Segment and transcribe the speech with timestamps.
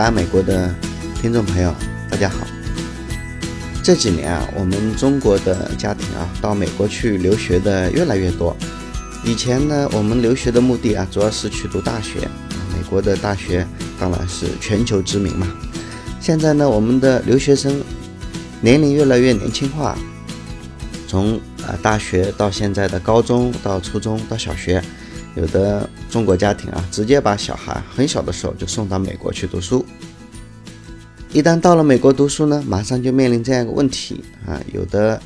[0.00, 0.74] 来美国的
[1.22, 1.74] 听众朋友，
[2.10, 2.46] 大家好。
[3.82, 8.54] 这几年啊，我们中国的家庭啊，到美国去留学的越来越多。
[9.24, 12.20] 以前呢，我们留学的目的啊，主要是去读大学。
[12.76, 13.66] 美国的大学
[13.98, 15.48] 当然是全球知名嘛。
[16.20, 17.82] 现在呢，我们的留学生
[18.60, 19.96] 年龄越来越年轻化，
[21.08, 21.36] 从
[21.66, 24.82] 啊大学到现在的高中到初中到小学，
[25.36, 29.84] 有的中国家庭啊，直接把小孩很小的时候就送到美国去读书。
[31.30, 35.20] 一旦到了美国读书呢，马上就面临这样一个问题啊，有的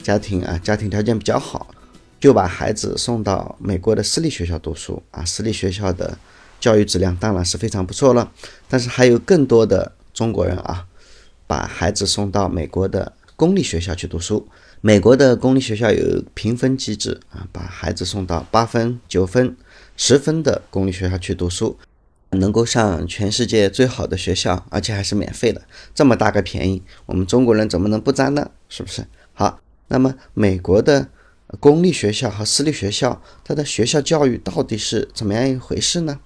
[0.00, 1.66] 家庭啊，家庭条件比较好，
[2.20, 6.16] 就把孩子送到美国的私立学校读书啊，私立学校的
[6.60, 8.30] 教育质量当然是非常不错了，
[8.68, 10.86] 但是还有更多的中国人啊，
[11.48, 14.46] 把孩子送到美国的公立学校去读书。
[14.80, 19.56] 美国的公立学校有评分机制啊，把孩子送到八分、九分、
[19.96, 21.78] 十分的公立学校去读书。
[22.34, 28.52] 能够上全世界最好的学校，而且还是免费的，这么大个便宜，我们中国人怎么能不占呢？
[28.68, 29.04] 是不是？
[29.34, 31.08] 好，那么美国的
[31.58, 36.20] 公立学校和私立学校，它的学校教育到底是怎么样一回事呢？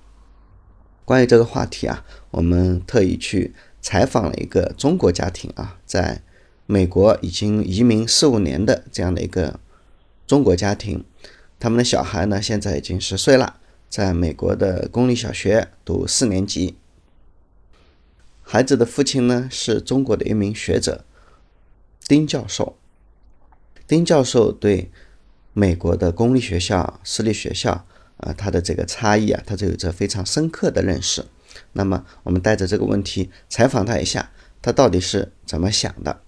[1.07, 6.21] 关于这个话题啊，我们特意去采访了一个中国家庭啊，在
[6.67, 9.61] 美国已经移民四五年的这样的一个
[10.27, 11.05] 中国家庭，
[11.59, 13.61] 他们的小孩呢，现在已经十岁了。
[13.91, 16.75] 在美国的公立小学读四年级，
[18.43, 21.05] 孩子的父亲呢是中国的一名学者，
[22.09, 22.77] 丁教授。
[23.87, 24.91] 丁教授对
[25.53, 31.25] 美国的公立学校、私立学校啊，他的这个差异啊，他就有着非常深刻的认识。
[31.75, 36.23] 那么，我们带着这个问题采访他一下，他到底是怎么想的？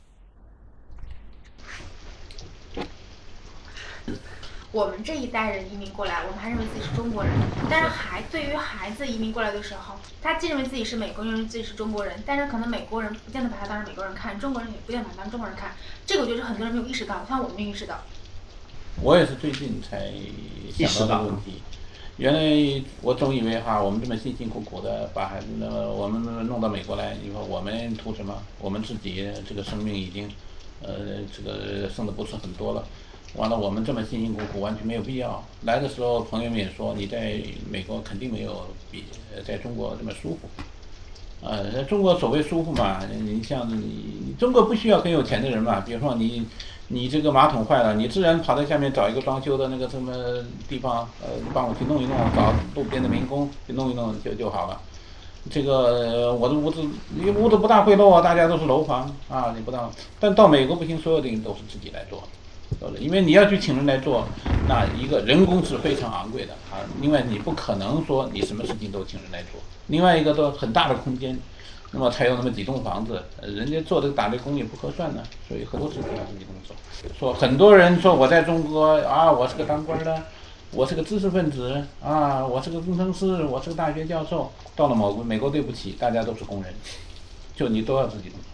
[4.76, 7.32] 我们这一代人移民过来，我们还认为自己是中国人。
[7.70, 15.72] 但是孩对于孩子移民过来的时候，他既认为自己是美国人，认为自己是中国人，但是可能美国人不见得把他当成美国人看，中国人也不见得把他当中国人看。
[16.04, 18.00] 这个我觉得很多人没有意识到，像我们没意识到。
[19.00, 20.12] 我也是最近才
[20.86, 21.62] 想到的问题。
[22.18, 28.42] 原来我总以为哈，我们这么辛辛苦苦的把孩子那我们弄到美国来，你说我们图什么？
[28.60, 30.30] 我们自己这个生命已经，
[30.82, 32.86] 呃，这个剩的不是很多了。
[33.36, 35.42] 完了，我们这么辛辛苦苦，完全没有必要。
[35.64, 39.04] 来的时候，朋友们也说，你在美国肯定没有比
[39.46, 40.48] 在中国这么舒服。
[41.42, 46.46] 呃，中国所谓舒服嘛，你像你中国不需要很有钱的人嘛，比如说你
[46.88, 50.14] 你这个马桶坏了，你自然跑到下面找一个装修的那个什么
[50.66, 54.80] 地方，呃，帮我去弄一弄，找路边的民工去弄一弄就就好了。
[55.50, 56.82] 这个我的屋子，
[57.14, 59.88] 你屋子不大会漏啊，大家都是楼房啊，你不大。
[60.18, 62.22] 但到美国不行，所有的人都是自己来做。
[63.00, 64.26] 因为你要去请人来做，
[64.68, 66.78] 那一个人工是非常昂贵的啊。
[67.00, 69.60] 另外，你不可能说你什么事情都请人来做。
[69.86, 71.38] 另外一个都很大的空间，
[71.92, 76.74] 那么才有那么几栋房子，人家做这个打猎工也不合算呢，所以很多事情要自己动手。
[77.18, 80.22] 说很多人说我在中国啊，我是个当官的，
[80.72, 84.52] 我是个知识分子啊，我是个工程师，我是个大学教授。
[84.74, 86.72] 到了某个美国，对不起，大家都是工人，
[87.54, 88.46] 就你都要自己动手。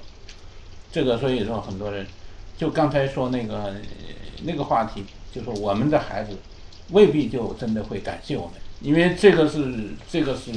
[0.93, 2.07] 这个所以说很多人。
[2.57, 3.75] 就刚才说那个
[4.45, 6.37] 那个话题，就说我们的孩子
[6.91, 10.53] 未必就真的会感谢我们，因为这个是这个是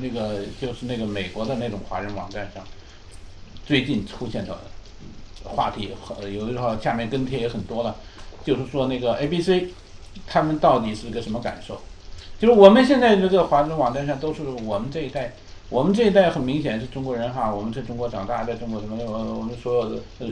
[0.00, 2.64] 那个就是那个美国的那种华人网站上
[3.64, 4.58] 最近出现的
[5.44, 5.90] 话题，
[6.32, 7.96] 有的时候下面跟帖也很多了，
[8.44, 9.68] 就是说那个 A B C
[10.26, 11.80] 他们到底是个什么感受？
[12.38, 15.34] 就是我们现在这个华人网站上都是我们这一代。
[15.68, 20.28] 我们这一代很明显是中国人哈，我们在中国长大，在中国什么，我我们所有的呃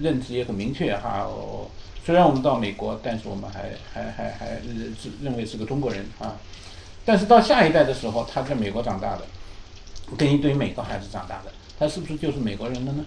[0.00, 1.26] 认知也很明确哈。
[2.04, 6.36] 虽然我们到美国，但是我们还还还还认认为是个中国人啊。
[7.04, 9.22] 但是到下一代的时候，他在美国长大的，
[10.16, 13.04] 跟一堆美国孩子长大的，他是不是就是美国人了呢？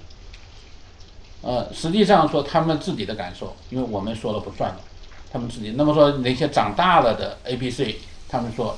[1.42, 4.82] 呃，实际上说他们自己的感受，因为我们说了不算了，
[5.32, 5.76] 他们自己。
[5.78, 7.96] 那么说那些长大了的 A、B、C，
[8.28, 8.78] 他们说。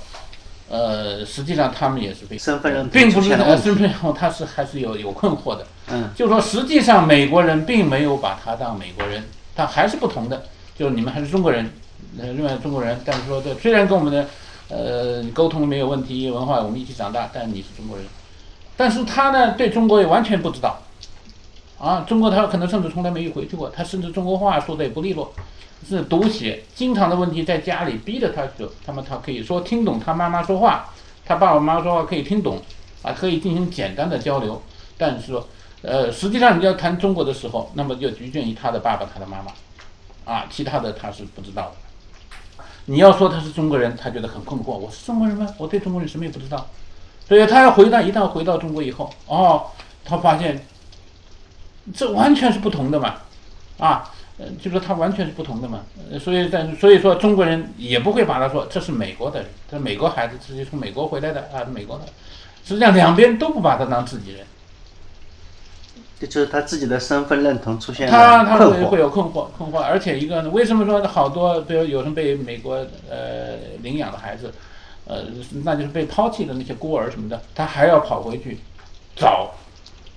[0.71, 5.67] 呃，实际上他们也是被身份认同，并不是呃身份认同，他是还是有有困惑的。
[5.91, 9.21] 嗯，就说实际上美国人并没有把他当美国人，
[9.53, 10.43] 他还是不同的。
[10.73, 11.69] 就是你们还是中国人，
[12.17, 14.25] 呃，另外中国人，但是说这虽然跟我们的
[14.69, 18.05] 呃沟通没有问题，文化我们一起长大，但你是中国人。
[18.77, 20.81] 但是他呢，对中国也完全不知道，
[21.81, 25.33] 啊，中国他可能甚至从来没有回去过，他甚至中国话说的也不利落。
[25.83, 30.93] 是读写，经常的问题在家里逼着他就，他们他可以说听懂他妈妈说话，
[31.25, 32.61] 他爸爸妈妈说话可以听懂，
[33.01, 34.61] 啊，可以进行简单的交流，
[34.95, 35.47] 但是说，
[35.81, 41.71] 呃，实际上你要谈中国的时候，那么就局限于他的爸爸他的妈妈，啊，其他的他是不知道的。
[42.85, 45.47] 你要说他是中国人，他觉得很困惑，我是中国人吗？
[45.57, 46.67] 我对中国人什么也不知道，
[47.27, 49.65] 所以他要回到一旦回到中国以后，哦，
[50.05, 50.63] 他发现
[51.95, 53.15] 这完全是不同的嘛，
[53.79, 55.81] 啊，呃，就说他完全是不同的嘛，
[56.11, 62.05] 呃所以但所以说中国人也不会把他说这是美国的人，这是美国孩子，直接从美国回来的啊，美国的，
[62.65, 64.45] 实际上两边都不把他当自己人。
[66.19, 68.57] 这就是他自己的身份认同出现他他。
[68.59, 72.75] 会会有困惑困惑，而且一个呢，为什么说好多比如有人被美国
[73.09, 74.53] 呃领养的孩子，
[75.05, 75.23] 呃，
[75.63, 78.59] 那就是被抛弃的那些孤儿什么的，他还要跑回去
[79.15, 79.49] 找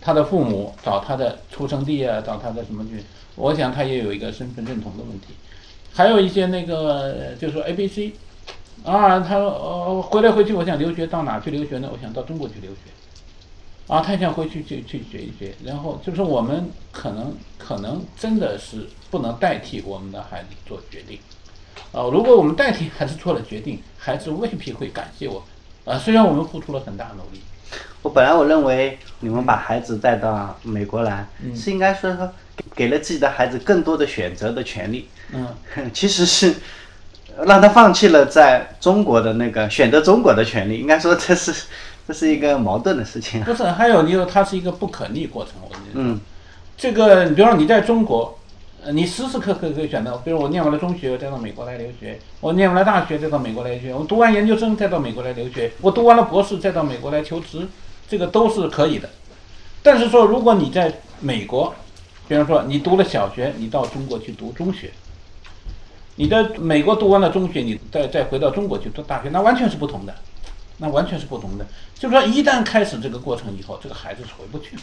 [0.04, 3.02] 他的父母，找他的出生地啊，找他的什么去？
[3.36, 5.28] 我想他也有一个身份认同的问题。
[5.94, 8.12] 还有一些那个就是说 A B C
[8.84, 11.88] 啊，他呃回来回去，我想留学到哪去留学呢？
[11.90, 12.78] 我想到中国去留学。
[13.86, 21.18] 啊，他想回去去去学一学，然后就是我们可能可能真的是不能代替我们的孩子做决定，
[21.92, 25.42] 啊，如果我们代替孩子做了决定，孩子未必会感谢我
[25.84, 27.42] 们，啊，虽然我们付出了很大努力，
[28.02, 35.46] 我本来我认为你们把孩子带到美国来，嗯是应该说说给给了自己的孩子更多的选择的权利，嗯，
[35.92, 36.54] 其实是
[37.44, 40.78] 让他放弃了在中国的那个选择中国的权利。
[40.78, 41.52] 应该说这是
[42.06, 43.44] 这是一个矛盾的事情啊。
[43.46, 46.20] 不是，还有你说它是一个不可逆过程，我觉得，嗯
[46.76, 48.43] 这个你比方说你在中国，呃，
[48.92, 57.66] 你时时刻刻可以选择，比如我念完了中学，再到美国来留学；我念完了大学，再到美国来留学；我读完研究生，再到美国来留学；我读完了博士，再到美国来求职，
[58.08, 59.08] 这个都是可以的。
[59.82, 61.74] 但是说，如果你在美国，
[62.28, 64.90] 比方说你读了小学，你到中国去读中学，
[66.16, 70.14] 你在美国读完了中学，你再再回到中国去读大学，那完全是不同的，
[70.78, 71.66] 那完全是不同的。
[71.94, 74.82] 就是说，一旦开始这个过程以后，这个孩子是回不去了。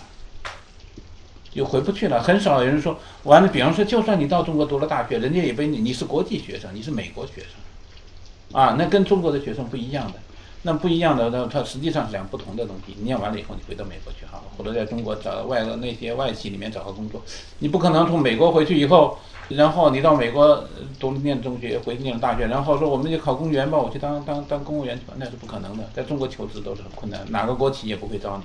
[1.54, 2.22] 就回不去了。
[2.22, 10.20] 很少有人说，完了，比方说，就算你到中国读了大学，人家也被你你是国际学生，你是美国学生，啊，那跟中国的学生不一样的，
[10.62, 12.96] 那不一样的，那它实际上是两不同的东西。
[12.98, 17.22] 你念完了以后，你回到美国去好了，或者在中国找外那些外企里面找个工作，
[17.60, 19.20] 你不可能从美国回去以后，
[19.50, 20.64] 然后你到美国
[21.00, 25.90] 读念中学，回去念大学，然后说我们就考公务员吧，我去当当当公务员去吧，那是不可能的。
[25.94, 28.44] 在中国求职都是很困难，哪个国企也不会招你，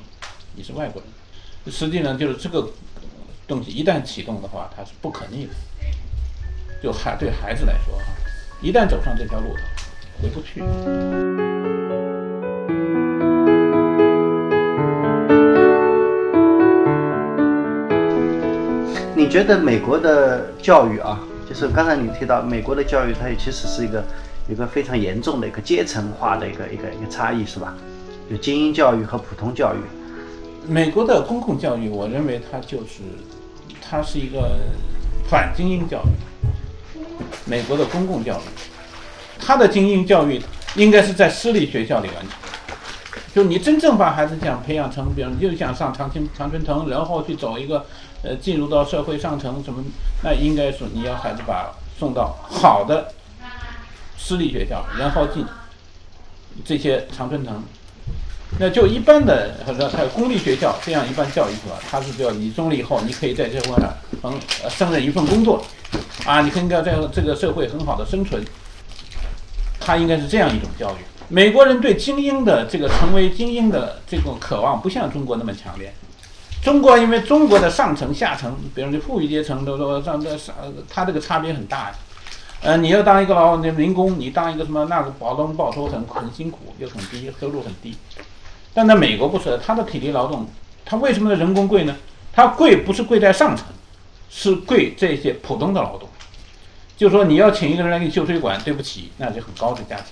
[0.56, 1.10] 你是外国人。
[1.68, 2.68] 实际上就是这个
[3.46, 5.52] 东西一旦启动的话，它是不可逆的。
[6.82, 8.04] 就孩对孩子来说哈，
[8.60, 10.62] 一旦走上这条路头，回不去。
[19.14, 24.04] 你觉得美国的教育啊，就是刚才你提到美国的教育，它其实是一个
[24.48, 27.74] 一个非常严重的一个阶层化的一个一个一个差异，是吧？
[28.28, 29.78] 有精英教育和普通教育。
[30.68, 33.00] 美国的公共教育，我认为它就是，
[33.80, 34.58] 它是一个
[35.28, 36.08] 反精英教育。
[37.44, 38.42] 美国的公共教育，
[39.38, 40.42] 它的精英教育
[40.74, 42.30] 应该是在私立学校里完成。
[43.34, 47.86] 就你真正把孩子想培养成，比如你就想上常青常春藤，然后去走一个，
[48.22, 49.84] 呃，进入到社会上层什么，
[50.22, 53.12] 那应该是你要孩子把送到好的
[54.18, 55.46] 私立学校，然后进
[56.64, 57.62] 这些常春藤。
[58.58, 61.78] 那就一般的，或者还有公立学校这样一般教育是吧？
[61.90, 64.40] 它是叫你中了以后，你可以在这块上能
[64.70, 65.62] 胜任一份工作，
[66.24, 66.80] 啊，你可以在
[67.12, 68.42] 这个社会很好的生存。
[69.78, 70.96] 它应该是这样一种教育。
[71.28, 75.92] 美国人对精英的这个成为精英的这种渴望，不像中国那么强烈。
[76.62, 80.54] 中国因为中国的上层下层，比如说富裕阶层都说上这上，
[80.88, 81.94] 它这个差别很大呀。
[82.62, 87.94] 呃，你要当一个劳那民工，你当一个什么那个劳动报酬很很辛苦，又很低，收入很低。
[88.76, 90.46] 但在美国不是，它的体力劳动，
[90.84, 91.96] 它为什么人工贵呢？
[92.30, 93.64] 它贵不是贵在上层，
[94.28, 96.06] 是贵这些普通的劳动。
[96.94, 100.08] 就说你要请一个人来给你修水管，对不起，那就很高的价钱。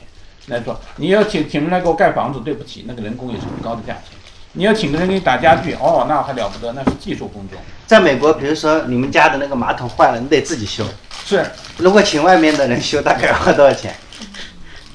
[0.46, 4.16] 来说你要请请人来给我盖房子，对不起，那个人工也是很高的价钱。
[4.54, 7.58] 你要请个人给你打家具，哦，那还了不得，那是技术工种。
[7.86, 10.82] 在美国，比如说你们家的那个马桶坏了，你得自己修。
[11.26, 11.44] 是，
[11.76, 13.94] 如果请外面的人修，大概要花多少钱？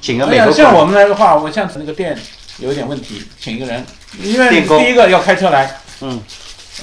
[0.00, 2.18] 请个哎美国呀，像我们来的话，我像那个店
[2.60, 3.84] 有一点问题，请一个人，
[4.22, 6.20] 因为第一个要开车来，嗯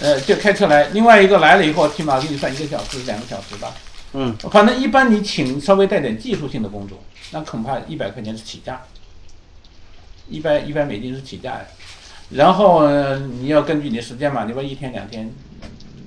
[0.01, 3.73] 呃，就开车来，另外一个来了以后，起码给你算一个小时、两个小时吧。
[4.13, 6.97] 嗯，反正一般你请稍微带点技术性的工作，
[7.31, 8.81] 那恐怕一百块钱是起价，
[10.27, 11.67] 一百一百美金是起价的。
[12.29, 15.31] 然后、呃、你要根据你的时间嘛，你说一天两天，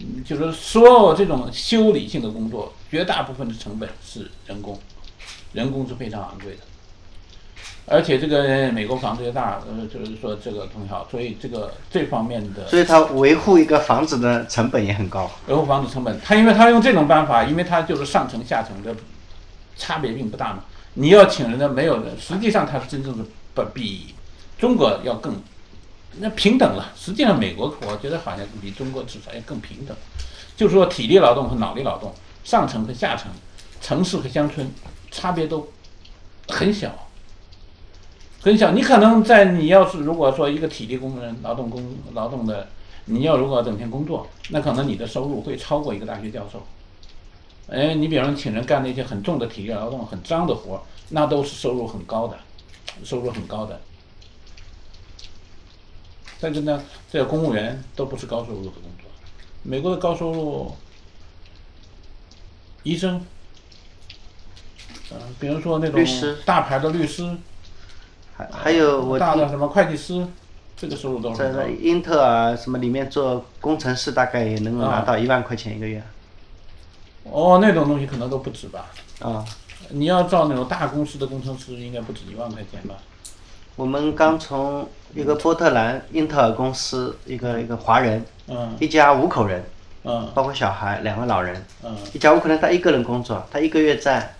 [0.00, 4.78] 嗯就是所有这种修理性的工作，绝大部分的成本是人工，
[5.52, 6.60] 人工是非常昂贵的。
[7.90, 15.28] 而且这个美国房子又大，呃，就是说这个很好，所以这个这方面的所以它维护一个房子的成本也很高。
[15.48, 18.94] 维护房子成本，他因为他用这种办法，因为他就是上层下层的
[19.76, 20.62] 差别并不大嘛。
[20.94, 24.14] 你要请人的没有人，实际上他是真正的不比
[24.56, 25.34] 中国要更
[26.18, 26.92] 那平等了。
[26.96, 29.96] 实际上，美国我觉得好像比中国至少要更平等，
[30.56, 33.32] 就是说体力劳动和脑力劳动，上层和下层，
[33.80, 34.70] 城市和乡村
[35.10, 35.68] 差别都
[36.48, 36.92] 很小，
[38.40, 38.72] 很小。
[38.72, 42.68] 你可能在你要是如果说一个体力工人劳动工劳动的，
[43.06, 46.62] 你要如果整天工作，那可能你的收入会超过一个大学教授。
[47.68, 52.36] 哎，你比方请人干那些很重的体力劳动、很脏的活，那都是收入很高的，
[53.04, 53.80] 收入很高的。
[56.40, 59.08] 但是呢，这公务员都不是高收入的工作。
[59.62, 60.74] 美国的高收入，
[62.82, 63.24] 医生，
[65.12, 66.02] 嗯，比如说那种
[66.44, 67.36] 大牌的律师，
[68.52, 70.26] 还还有我大的什么会计师，
[70.76, 76.02] 这个收入都是在英特尔什么里面做工程师，大概也能够拿到一万块钱一个月。
[77.24, 78.86] 哦，那种东西可能都不止吧？
[79.20, 79.44] 啊，
[79.90, 82.94] 你要造那种大公司的工程师，应该不止一万块钱吧？
[83.76, 89.64] 我们刚从一个波特兰英特尔公司，一个一个华人，嗯，一家五口人，
[90.04, 94.34] 嗯，包括小孩两个老人，嗯，一家五口人他一个人工作，他一个月在，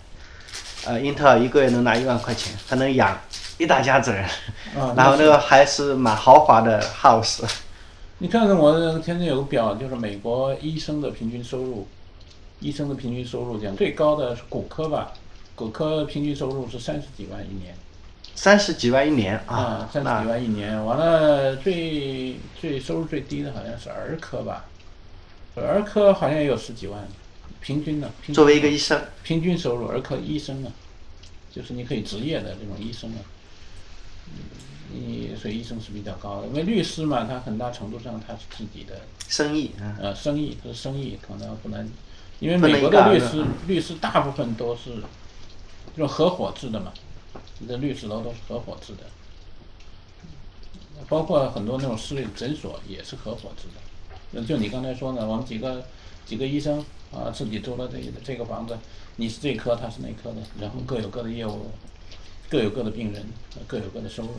[0.85, 3.17] 呃，英特尔一个月能拿一万块钱，他能养
[3.61, 4.25] 一大家子人，
[4.95, 7.43] 然后那个还是蛮豪华的 house。
[8.17, 11.87] 你看看我天天有个表，就是美国医生的平均收入。
[12.59, 15.11] 医生的平均收入讲最高的是骨科吧，
[15.55, 17.75] 骨科平均收入是三十几万一年，
[18.35, 20.83] 三十几万一年啊，三十几万一年。
[20.83, 24.65] 完了，最最收入最低的好像是儿科吧，
[25.55, 26.99] 儿科好像也有十几万，
[27.61, 28.09] 平均的。
[28.33, 30.71] 作为一个医生，平均收入儿科医生啊，
[31.51, 33.21] 就是你可以执业的这种医生啊，
[34.93, 36.47] 你所以医生是比较高的。
[36.47, 41.89] 因为律师嘛，他很大程度上他是自己的生意啊呃，生意他是生意，可能不能。
[42.39, 44.95] 因为美国的律师，律师大部分都是
[45.95, 46.91] 用合伙制的嘛，
[47.59, 49.03] 你的律师楼都是合伙制的，
[51.07, 54.43] 包括很多那种私立诊所也是合伙制的。
[54.43, 55.85] 就你刚才说的，我们几个
[56.25, 56.83] 几个医生
[57.13, 58.75] 啊，自己租了这这个房子，
[59.17, 61.69] 你是这科，他是那科的，然后各有各的业务，
[62.51, 63.23] 各有各的病人，
[63.65, 64.29] 各有各的收入。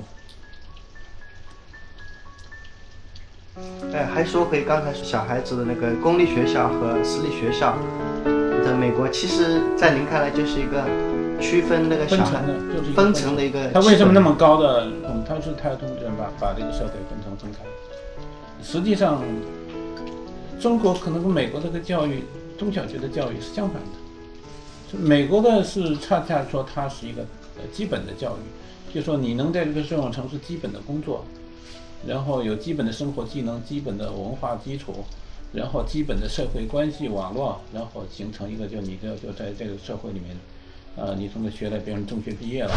[3.91, 7.75] 哎，还说回刚才小孩子的那个公立学校和私立学校，
[8.63, 10.85] 在美国，其实，在您看来就是一个
[11.41, 12.43] 区分那个小孩
[12.95, 13.71] 分层的一个。
[13.71, 14.87] 他为什么那么高的？
[15.27, 17.61] 他是他通常把把这个社会分成分开。
[18.63, 19.23] 实际上，
[20.61, 22.25] 中国可能跟美国这个教育
[22.59, 24.02] 中小学的教育是相反的。
[24.93, 27.23] 美国的是恰恰说它是一个
[27.57, 31.25] 呃基本的教育，就说你能在这个生活城市基本的工作。
[32.05, 35.05] 然后有基本的生活技能、基本的文化基础，
[35.53, 40.37] 然后基本的社会关系网络，然后形成一个就你就就在这个社会里面，
[40.97, 42.75] 呃，你从这学了，比如中学毕业了，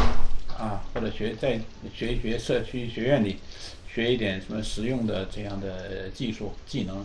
[0.60, 1.60] 啊，或者学在
[1.92, 3.38] 学一学社区学院里，
[3.92, 7.04] 学一点什么实用的这样的技术技能，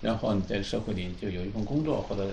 [0.00, 2.28] 然后你在社会里就有一份工作，或者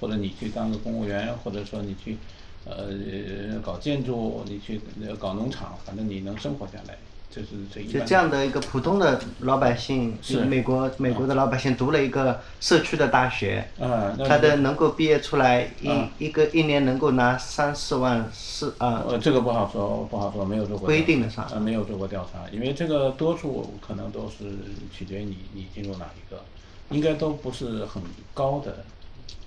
[0.00, 2.16] 或者你去当个公务员，或者说你去
[2.64, 4.80] 呃搞建筑，你去
[5.18, 6.96] 搞农场，反正你能生活下来。
[7.30, 19.02] 就是这一就这样的一个普通的老百姓，是美国美国的老百姓读了一个社区的大学，啊，他的能够毕业出来一一个一年能够拿三四万四啊。
[19.08, 21.48] 呃，这个不好说，不好说，没有做过规定的啥？
[21.52, 24.56] 呃，没有做过调查，因为这个多数可能都是
[24.96, 26.44] 取决于你你进入哪一个，
[26.90, 28.00] 应该都不是很
[28.32, 28.84] 高的，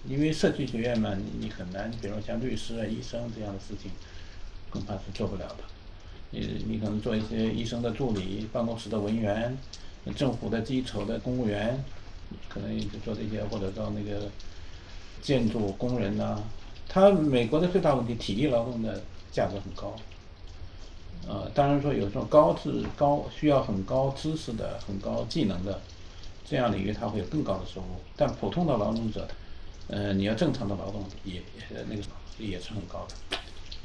[0.08, 3.92] 因为社区学院嘛，你很难，比如像律师啊、医生这样的事情，
[4.70, 5.58] 恐怕是做不了的。
[6.32, 9.58] 你你可能做一些医生的助理、办公室的文员、
[10.16, 11.84] 政府的基础的公务员，
[12.50, 14.30] 可能也就做这些，或者到那个
[15.22, 16.42] 建筑工人呐。
[16.90, 19.96] 他美国的最大问题，体力劳动的价格很高。
[21.28, 25.82] 呃，当然说有这种高质高需要很高知识的、很高技能的
[26.46, 27.88] 这样领域，他会有更高的收入。
[28.16, 29.28] 但普通的劳动者，
[29.88, 31.42] 呃，你要正常的劳动也
[31.90, 32.02] 那个
[32.38, 33.38] 也是很高的。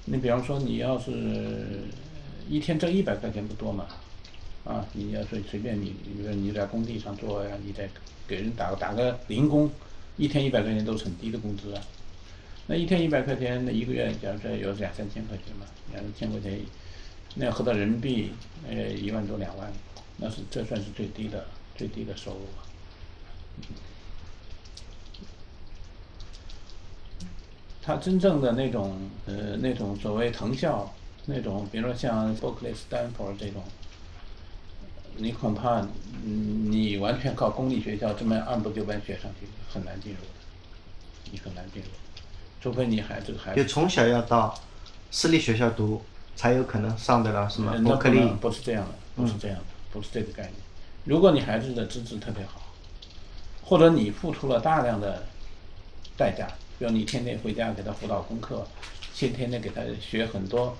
[0.05, 1.85] 你比方说，你要是。
[2.51, 3.87] 一天挣一百块钱不多嘛，
[4.65, 7.89] 啊，你要说随便你，比如说你在工地上做呀，你在
[8.27, 9.71] 给人打打个零工，
[10.17, 11.81] 一天一百块钱都是很低的工资啊。
[12.67, 16.61] 那一天一百块钱，那一个月假如说有两三千块钱嘛，两三千块钱，
[17.37, 18.33] 那合到人民币，
[18.69, 19.73] 呃，一万多两万，
[20.17, 23.69] 那是这算是最低的最低的收入了。
[27.83, 28.97] 他真正的那种
[29.27, 30.91] 呃那种所谓藤校。
[31.25, 33.63] 那种，比如说像伯克利、斯坦福这种，
[35.17, 35.87] 你恐怕，
[36.25, 41.89] 你完全靠公立学校这么按部就班学上去，很难进入的，你很难进入，
[42.61, 44.53] 除非你孩子孩子就从小要到
[45.13, 46.03] 私立学校读，
[46.35, 48.19] 才有可能上得了什么伯克利。
[48.41, 50.55] 不是这样的，不是这样的，不是这个概念。
[51.05, 52.63] 如果你孩子的资质特别好，
[53.63, 55.23] 或者你付出了大量的
[56.17, 56.49] 代价，
[56.83, 58.67] 比如你天天回家给他辅导功课，
[59.15, 60.77] 先天天给他学很多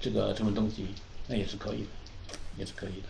[0.00, 0.86] 这个什么东西，
[1.26, 3.08] 那也是可以的，也是可以的。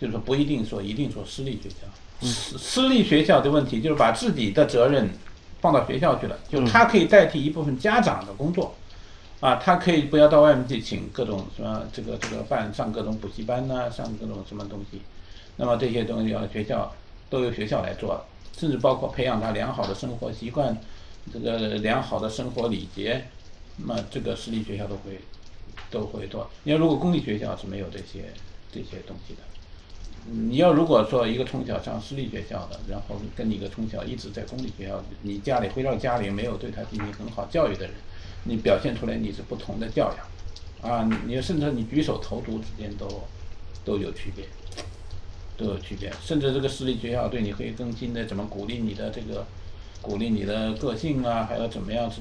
[0.00, 5.10] 就是说不一定说一定说私立学校，私私立学校的问题就是把自己的责任
[5.60, 8.76] 放到学校去了，就他可以代替一部分家长的工作。
[9.40, 15.02] 啊，他可以不要到外面去请各种什么这个这个办上各种补习班呐、上各种什么东西，
[15.56, 16.94] 那么这些东西要学校
[17.28, 18.24] 都由学校来做，
[18.56, 20.76] 甚至包括培养他良好的生活习惯，
[21.32, 23.24] 这个良好的生活礼节，
[23.76, 25.20] 那么这个私立学校都会
[25.90, 26.48] 都会做。
[26.64, 28.32] 你要如果公立学校是没有这些
[28.72, 29.40] 这些东西的，
[30.30, 37.94] 你要如果说一个从小上私立学校的，然后跟你一个从小一直在公立学校，你家里回到家里没有对他进行很好教育的人。
[38.44, 40.14] 你表现出来你是不同的教
[40.82, 43.06] 养，啊，你甚至你举手投足之间都
[43.84, 44.44] 都有区别，
[45.56, 46.10] 都有区别。
[46.22, 49.44] 甚至这个私立学校对你会更新的怎么鼓励你的这个，
[50.00, 52.20] 鼓励你的个性啊，还要怎么样是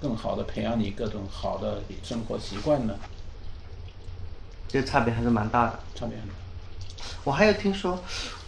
[0.00, 2.94] 更好的培养你各种好的生活习惯呢？
[4.68, 5.78] 这差别还是蛮大的。
[5.94, 6.34] 差别很大。
[7.24, 7.98] 我还有听说，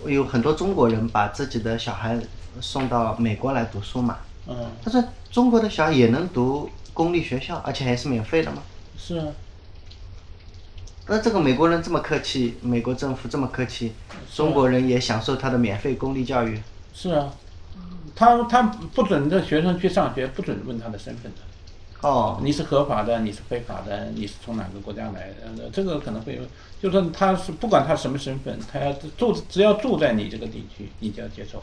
[0.07, 2.21] 有很多中国人把自己的小孩
[2.61, 4.19] 送到美国来读书嘛。
[4.47, 4.71] 嗯。
[4.85, 6.71] 他说中国的小孩也能读。
[6.97, 8.63] 公立学校，而且还是免费的吗？
[8.97, 9.27] 是啊。
[11.07, 13.93] 那这个美国人这么客气，美国政府这么客气，
[14.35, 16.59] 中国人也享受他的免费公立教育。
[16.95, 17.35] 是啊，
[18.17, 21.39] 他他不准这学生去上学，不准问他的身份的。
[22.09, 22.41] 哦。
[22.43, 25.71] 你是合法的，你是非法的，你是从哪个国家来的？
[25.71, 26.43] 这个可能会有，
[26.83, 31.63] 就说他是不管他什么身份，他要住，只要住在你这个地区，你就要接受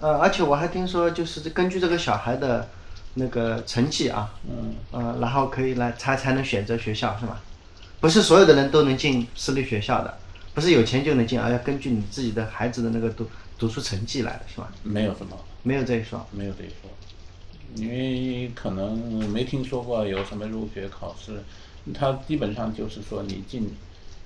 [0.00, 0.06] 他。
[0.06, 2.68] 呃，而且我还听说，就是根据这个小孩的
[3.14, 7.40] 那个成绩啊，嗯，呃，然后可以来才才能选择学校是吧？
[8.00, 10.18] 不是所有的人都能进私立学校的，
[10.54, 14.72] 不是有钱就能进，而要根据你自己的孩子的那个读读书成绩来的是吧？
[14.82, 16.90] 没有什么，没有这一说，没有这一说，
[17.76, 18.98] 因为可能
[19.30, 21.42] 没听说过有什么入学考试，
[21.94, 23.70] 他基本上就是说你进，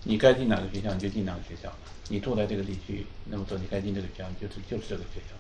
[0.05, 1.71] 你该进哪个学校你就进哪个学校，
[2.09, 5.37] 你住在这个地区，那么说你该进这个学校就是就是这个学校。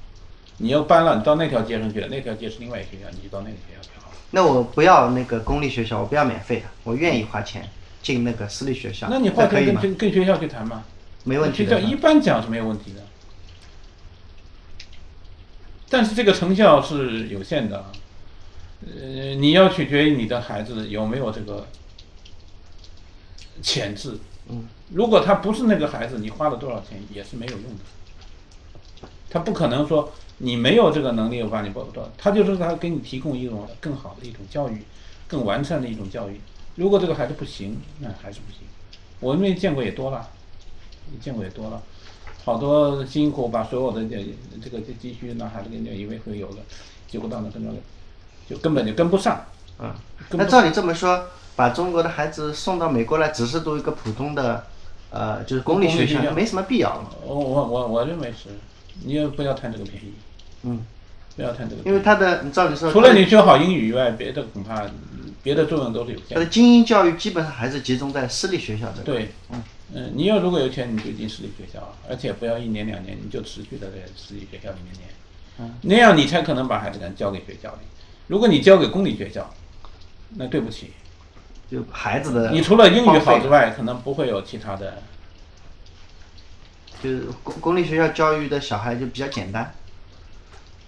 [0.58, 4.16] 你要搬了，你到那条街上去了，那条街是另外一个学校，你就到那个学校去好了。
[4.30, 7.68] 那我不要那个公立学校，我不要免费的，我愿意花钱
[8.04, 9.08] 进那个私立学校。
[9.10, 10.84] 那你花钱跟跟学校去谈嘛？
[11.24, 11.64] 没问题。
[11.64, 13.02] 学校一般讲是没有问题的，
[15.88, 17.86] 但是这个成效是有限的，
[18.86, 21.66] 呃，你要取决于你的孩子有没有这个
[23.62, 24.18] 潜质。
[24.50, 24.68] 嗯。
[24.90, 29.08] 如果他不是那个孩子，你花了多少钱也是没有用的。
[29.30, 32.08] 他不可能说你没有这个能力，我把你报不到。
[32.18, 34.84] 他就是他给你提供一种更好的一种教育，
[35.26, 36.38] 更完善的一种教育。
[36.76, 38.60] 如果这个孩子不行，那还是不行。
[39.20, 40.28] 我们见过也多了，
[41.20, 41.82] 见过也多了，
[42.44, 46.58] 好多辛苦把所有的这这个积蓄拿孩子给以为会有的，
[47.08, 47.70] 结果到那跟着
[48.48, 49.44] 就根本就跟不上。
[49.78, 49.94] 啊，
[50.30, 54.66] 那照你这么说，把中国的孩子送到美国来，只是读一个普通的，
[55.10, 57.04] 呃，就是公立学校，没什么必要。
[57.24, 58.50] 我我我我认为是。
[59.02, 60.12] 你也不要贪这个便宜，
[60.62, 60.80] 嗯，
[61.34, 61.82] 不要贪这个。
[61.84, 64.87] 因为他的，照理说，除了你学好英语以外，别的恐怕
[65.44, 66.30] 别的作用都是有限。
[66.30, 69.02] 他的精英教育基本上还是集中在私立学校的。
[69.04, 69.62] 对，嗯
[69.94, 75.09] 嗯，你要如果有钱，你就进私立学校，而且不要一年两年，你就持续的在私立学校里面念，
[75.59, 77.80] 嗯，那样你才可能把孩子敢交给学校里。
[78.26, 79.48] 如果你交给公立学校，
[80.30, 80.92] 那对不起，
[81.70, 85.02] 就孩子的，你除了英语好之外，可能不会有其他的。
[87.02, 89.74] 就是公公立学校教育的小孩就比较简单，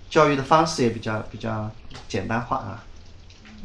[0.09, 1.71] 教育的方式也比较比较
[2.09, 2.85] 简单化啊。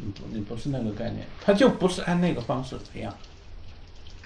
[0.04, 3.16] 你不，你不是那个概念，他就不是按那个方式培养，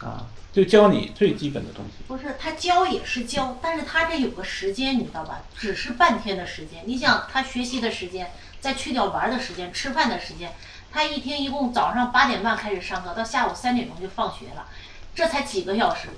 [0.00, 2.02] 啊，就教你最基本的东西。
[2.08, 5.42] 不是，他教也是教，但是他这有个时间，你知道吧？
[5.56, 6.82] 只是半天的时间。
[6.86, 10.54] 你想他学习的时间，再去掉玩的时间、吃饭的时间，
[10.90, 14.66] 他一天一共早上八点半开始上课，到下午三点钟就放学了，
[15.14, 16.08] 这才几个小时。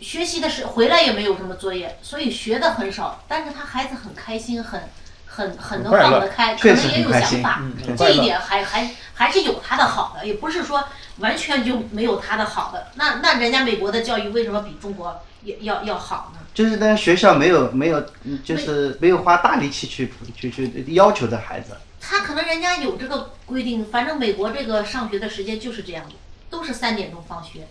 [0.00, 3.22] 学习的时回来也没有什么作业，所以学的很少。
[3.28, 4.88] 但是他孩子很开心，很
[5.32, 7.62] 很很能放得开，可能也有想法。
[7.96, 10.84] 这一点还还还是有他的好的，也不是说
[11.18, 12.88] 完全就没有他的好的。
[12.96, 16.40] 那那人家美国的教育为什么比中国要要要好呢？
[16.52, 18.04] 就是在学校没有没有，
[18.44, 21.76] 就是没有花大力气去去去要求的孩子。
[22.00, 26.14] 他可能人家有这个规定，反正美国这个上学的时间就是这样的，
[26.50, 27.68] 都是三点钟放学。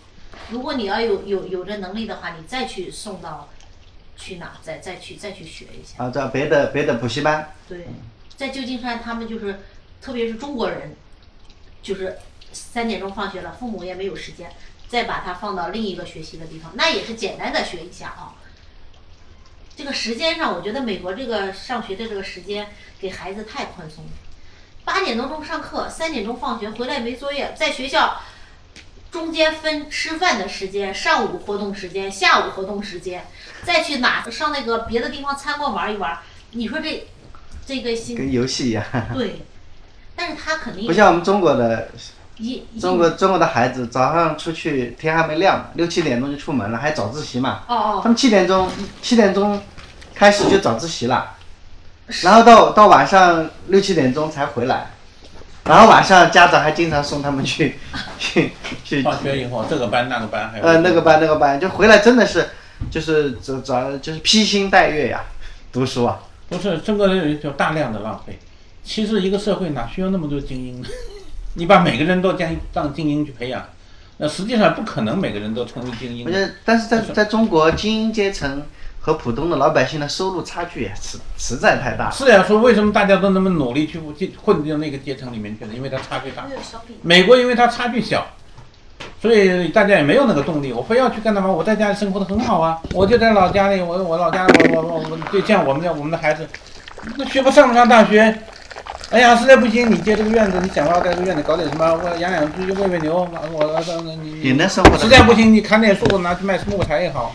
[0.48, 3.48] 如果你要有有有这能力的话，你再去送到
[4.20, 6.04] 去哪，再再去再去学一下。
[6.04, 7.54] 啊，在别的别的补习班。
[7.66, 7.86] 对，
[8.36, 9.60] 在旧金山，他们就是，
[10.02, 10.94] 特别是中国人，
[11.82, 12.18] 就是
[12.52, 14.52] 三点钟放学了，父母也没有时间，
[14.86, 18.34] 再把他放到另一个学习的地方，那也是简单的学一下啊。
[19.76, 22.68] 这个时间上，我觉得美国这个上学的这个时间
[23.00, 24.10] 给孩子太宽松了，
[24.84, 28.20] 八点多钟上课，三点钟放学，回来没作业，在学校
[29.10, 33.26] 中间分吃饭的时间、上午活动时间、下午活动时间，
[33.64, 36.18] 再去哪上那个别的地方参观玩一玩。
[36.52, 37.08] 你说这
[37.66, 38.84] 这个心跟游戏一样。
[39.14, 39.42] 对，
[40.16, 41.88] 但是他肯定不像我们中国的
[42.80, 47.62] 中国中国的孩子，早上出去天还没亮，六七点钟就出门了，还早自习嘛。
[47.68, 48.68] 哦哦他们七点钟
[49.00, 49.62] 七点钟
[50.14, 51.36] 开始就早自习了，
[52.22, 54.90] 然后到到晚上六七点钟才回来，
[55.64, 57.78] 然后晚上家长还经常送他们去
[58.18, 62.50] 去去放学以后这个班那个班还有呃那个班那个班，就回来真的是
[62.90, 65.24] 就是这咱就是披星戴月呀，
[65.72, 66.20] 读书啊。
[66.48, 68.38] 不是这个叫大量的浪费。
[68.82, 70.88] 其实一个社会哪需要那么多精英呢？
[71.54, 73.64] 你把每个人都将当精英去培养，
[74.18, 76.40] 那实际上不可能每个人都成为精英我觉。
[76.40, 78.62] 得，但是在在中国，精英阶层
[79.00, 82.10] 和普通的老百姓的收入差距也实实在太大。
[82.10, 85.72] 是呀，说为什么大家都那么努力去进混进那个阶层里面去呢？
[85.74, 86.48] 因为它差距大
[87.02, 88.26] 美国因为它差距小，
[89.20, 90.72] 所以大家也没有那个动力。
[90.72, 91.52] 我非要去干什么？
[91.52, 96.48] 我在家里生活的很好啊，我就在老家里，我我老家我我我我就像我们的我们的孩子，
[97.16, 98.34] 那学不上不上大学？
[99.10, 107.34] 哎呀，实在不行，你借这个院子，你想办法在这个院子搞点什么，我养养猪，喂喂牛，我我你也能生活的实在不行，你砍点树拿去卖木材也好，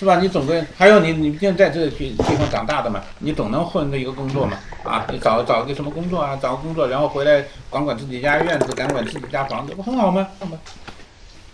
[0.00, 0.18] 是吧？
[0.20, 4.58] 你总归还有你，你毕竟在这个地地方长大的嘛，你总能混个一个工作嘛。
[4.82, 6.36] 啊，你找找个什么工作啊？
[6.42, 10.26] 找个工作，然后回来管管自己家院子，管管自己家房子，不很好吗？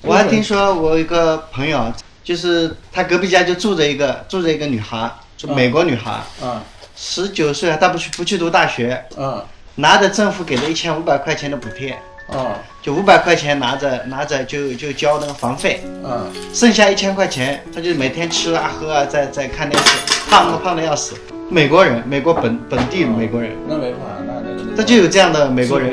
[0.03, 1.93] 我还听说我一个朋友，
[2.25, 6.61] 就是他隔壁家就住着一个住着一个女孩，就美国女孩，嗯。
[6.95, 9.43] 十九岁，她不去不去读大学，嗯。
[9.77, 11.97] 拿着政府给的一千五百块钱的补贴，
[12.35, 12.53] 嗯。
[12.83, 21.15] 就五百块钱拿着拿着就就交那个房费，嗯，剩下一千块钱，她就每天吃啊喝啊，在在看电视，胖都胖的要死。
[21.49, 25.93] 美国人，美国本本地美国人，那没办法，那那个他就有这样的美国人。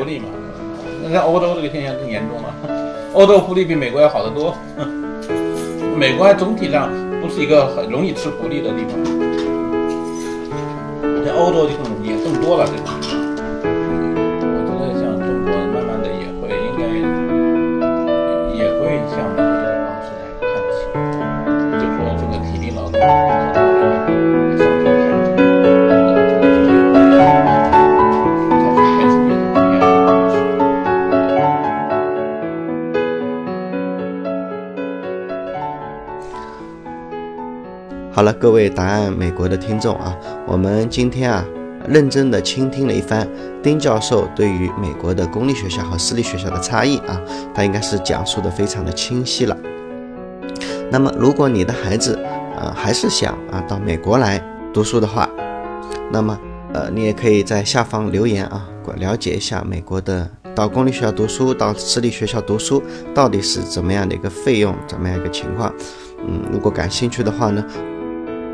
[1.03, 2.53] 那在欧洲这个现象更严重了，
[3.19, 4.55] 欧洲福利比美国要好得多。
[5.99, 6.89] 美国还总体上
[7.21, 8.95] 不是一个很容易吃福利的地方，
[11.25, 13.18] 在欧洲就更也更多了这种。
[38.39, 41.45] 各位答案美国的听众啊，我们今天啊
[41.85, 43.27] 认真的倾听了一番
[43.61, 47.19] 丁教授对于美国的公立学校和私立学校的差异啊，
[47.53, 49.57] 他应该是讲述的非常的清晰了。
[50.89, 52.17] 那么，如果你的孩子
[52.57, 54.41] 呃还是想啊到美国来
[54.73, 55.29] 读书的话，
[56.09, 56.39] 那么
[56.73, 62.81] 呃你也可以在下方留言啊，了解一下美国的到公立学校读书到私立学校读书
[63.13, 65.73] 到底是怎么样的一个费用，怎么样一个情况。
[66.25, 67.63] 嗯，如果感兴趣的话呢，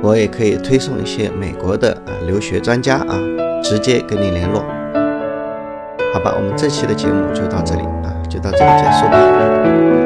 [0.05, 3.17] 我也可以推送一些美国的啊留学专家啊，
[3.63, 4.63] 直接跟你联络。
[6.13, 10.04] 好吧，我们这期的节目就到这里啊，就到这里结束吧。